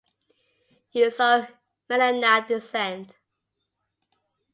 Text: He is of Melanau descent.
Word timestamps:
He 0.89 1.03
is 1.03 1.19
of 1.19 1.51
Melanau 1.87 2.47
descent. 2.47 3.11